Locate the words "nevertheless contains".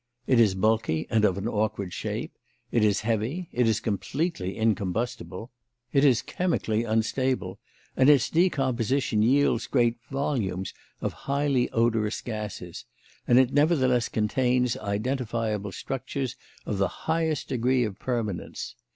13.53-14.75